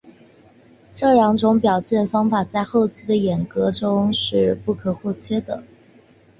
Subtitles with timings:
[0.91, 5.63] 这两种表现的方法在后期的演歌中是不可或缺的。